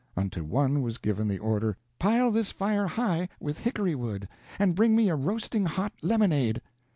Unto 0.17 0.43
one 0.43 0.81
was 0.81 0.97
given 0.97 1.27
the 1.27 1.37
order, 1.37 1.77
"Pile 1.99 2.31
this 2.31 2.51
fire 2.51 2.87
high, 2.87 3.29
with 3.39 3.59
hickory 3.59 3.93
wood, 3.93 4.27
and 4.57 4.73
bring 4.75 4.95
me 4.95 5.09
a 5.09 5.15
roasting 5.15 5.65
hot 5.65 5.93
lemonade." 6.01 6.59